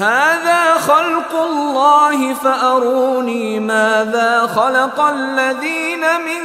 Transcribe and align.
هذا 0.00 0.74
خلق 0.74 1.32
الله 1.50 2.34
فأروني 2.34 3.60
ماذا 3.60 4.46
خلق 4.46 5.00
الذين 5.00 6.00
من 6.00 6.42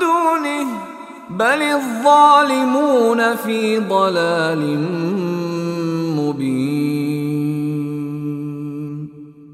دونه 0.00 0.66
بل 1.30 1.62
الظالمون 1.62 3.36
في 3.36 3.78
ضلال 3.78 4.78
مبين. 6.16 7.16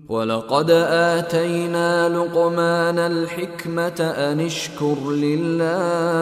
ولقد 0.08 0.70
آتينا 1.16 2.08
لقمان 2.08 2.98
الحكمة 2.98 3.98
أن 3.98 4.40
اشكر 4.40 5.10
لله. 5.10 6.21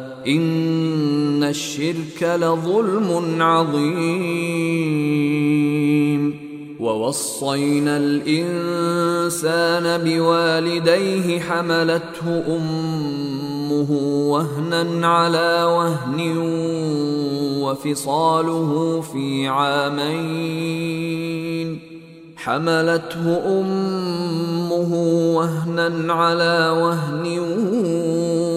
إن 0.27 1.43
الشرك 1.43 2.23
لظلم 2.23 3.41
عظيم. 3.41 5.01
ووصينا 6.79 7.97
الإنسان 7.97 10.03
بوالديه 10.03 11.39
حملته 11.39 12.43
أمه 12.57 13.91
وهنا 14.31 15.07
على 15.07 15.63
وهن 15.63 16.37
وفصاله 17.61 19.01
في 19.13 19.47
عامين. 19.47 21.11
حملته 22.35 23.39
أمه 23.45 24.93
وهنا 25.35 26.13
على 26.13 26.69
وهن 26.81 27.25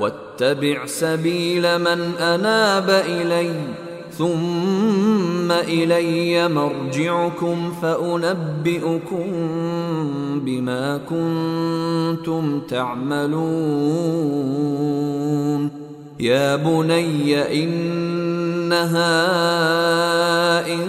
واتبع 0.00 0.86
سبيل 0.86 1.78
من 1.78 2.16
أناب 2.20 2.90
إلي 2.90 3.50
ثم 4.18 5.52
إلي 5.52 6.48
مرجعكم 6.48 7.72
فأنبئكم 7.82 9.26
بما 10.44 11.00
كنتم 11.08 12.60
تعملون. 12.60 14.26
يا 16.20 16.56
بني 16.56 17.62
إنها 17.64 19.06
إن 20.74 20.86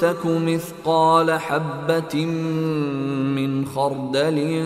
تك 0.00 0.26
مثقال 0.26 1.32
حبة 1.32 2.26
من 3.36 3.53
خردل 3.74 4.62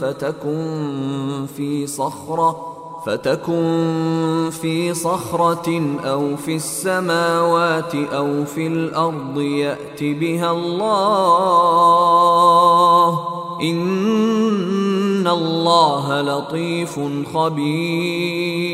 فتكن 0.00 1.46
في 1.56 1.86
صخرة 1.86 2.74
فتكن 3.06 4.50
في 4.62 4.94
صخرة 4.94 5.96
أو 6.04 6.36
في 6.36 6.56
السماوات 6.56 7.94
أو 7.94 8.44
في 8.44 8.66
الأرض 8.66 9.40
يأت 9.40 10.02
بها 10.02 10.52
الله. 10.52 10.94
إن 13.62 15.26
الله 15.26 16.22
لطيف 16.22 17.00
خبير. 17.34 18.73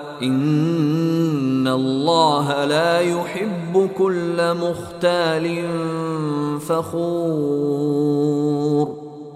إن 0.23 1.67
الله 1.67 2.65
لا 2.65 2.99
يحب 2.99 3.89
كل 3.97 4.53
مختال 4.53 5.65
فخور. 6.59 7.91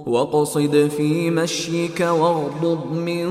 واقصد 0.08 0.92
في 0.98 1.30
مشيك 1.30 2.02
واغضض 2.02 2.92
من 2.92 3.30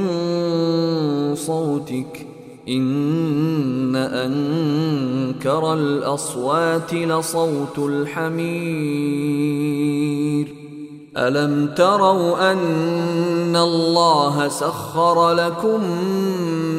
صوتك. 1.34 2.26
إن 2.68 3.96
أنكر 3.96 5.72
الأصوات 5.72 6.94
لصوت 6.94 7.78
الحمير. 7.78 9.34
ألم 11.16 11.74
تروا 11.76 12.52
أن 12.52 13.56
الله 13.56 14.48
سخر 14.48 15.32
لكم 15.32 15.80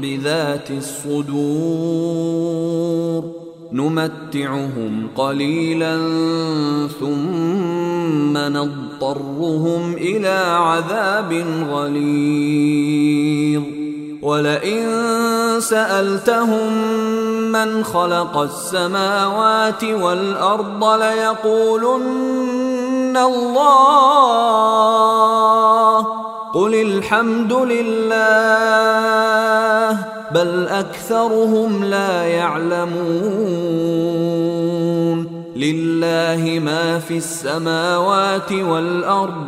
بذات 0.00 0.70
الصدور 0.70 1.56
نمتعهم 3.72 5.08
قليلا 5.16 5.96
ثم 7.00 8.38
نضطرهم 8.38 9.94
إلى 9.94 10.42
عذاب 10.46 11.44
غليظ. 11.70 13.62
ولئن 14.22 14.86
سألتهم 15.60 16.72
من 17.52 17.84
خلق 17.84 18.36
السماوات 18.36 19.84
والأرض 19.84 20.84
ليقولن 20.84 22.36
الله 23.16 23.96
قل 26.56 26.74
الحمد 26.74 27.52
لله 27.52 28.16
بل 30.34 30.68
أكثرهم 30.68 31.84
لا 31.84 32.22
يعلمون 32.22 32.96
لله 35.56 36.60
ما 36.64 36.98
في 36.98 37.16
السماوات 37.16 38.52
والأرض 38.52 39.46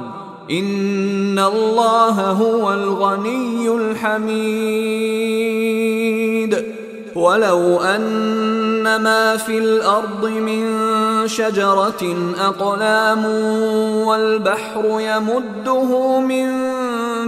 ان 0.51 1.39
الله 1.39 2.21
هو 2.31 2.73
الغني 2.75 3.69
الحميد 3.69 5.29
ولو 7.15 7.81
ان 7.81 8.97
ما 8.97 9.37
في 9.37 9.59
الأرض 9.59 10.25
من 10.27 10.69
شجره 11.29 12.17
اقلام 12.39 13.25
والبحر 14.07 15.01
يمده 15.01 16.21
من 16.21 16.79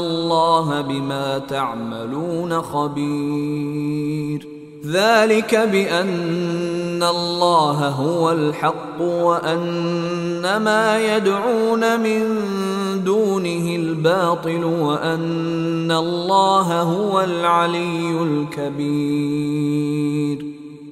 الله 0.00 0.80
بما 0.80 1.38
تعملون 1.38 2.62
خبير. 2.62 4.48
ذلك 4.86 5.54
بأن 5.54 7.02
الله 7.02 7.88
هو 7.88 8.32
الحق 8.32 9.00
وأن 9.00 10.56
ما 10.56 11.16
يدعون 11.16 12.00
من 12.00 12.22
دونه 13.04 13.76
الباطل 13.76 14.64
وأن 14.64 15.92
الله 15.92 16.82
هو 16.82 17.20
العلي 17.20 18.22
الكبير. 18.22 20.44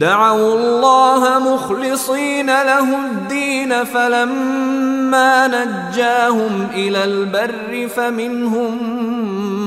دعوا 0.00 0.54
الله 0.54 1.38
مخلصين 1.38 2.46
له 2.46 2.96
الدين 2.96 3.84
فلما 3.84 5.46
نجاهم 5.46 6.68
إلى 6.74 7.04
البر 7.04 7.88
فمنهم 7.96 8.78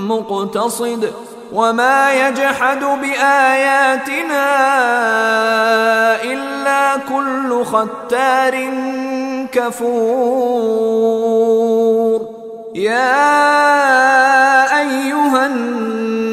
مقتصد 0.07 1.11
وما 1.53 2.13
يجحد 2.27 2.79
بآياتنا 2.79 4.45
إلا 6.23 6.97
كل 6.97 7.65
ختار 7.65 8.69
كفور. 9.51 10.93
يا 12.75 13.13
أيها 14.79 15.45
الناس 15.45 16.32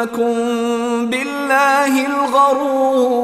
يغرنكم 0.00 1.06
بالله 1.06 2.06
الغرور 2.06 3.20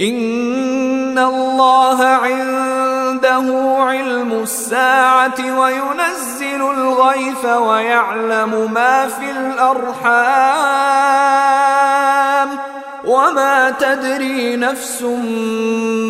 ان 0.00 1.18
الله 1.18 2.04
عنده 2.04 3.76
علم 3.78 4.32
الساعة 4.42 5.58
وينزل 5.58 6.62
الغيث 6.70 7.44
ويعلم 7.44 8.70
ما 8.72 9.08
في 9.08 9.30
الارحام 9.30 10.40
وما 13.06 13.70
تدري 13.70 14.56
نفس 14.56 15.02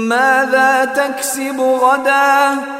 ماذا 0.08 0.84
تكسب 0.84 1.60
غدا 1.60 2.79